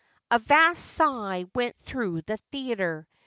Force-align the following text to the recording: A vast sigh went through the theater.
A 0.31 0.39
vast 0.39 0.83
sigh 0.83 1.45
went 1.53 1.77
through 1.77 2.23
the 2.23 2.37
theater. 2.51 3.07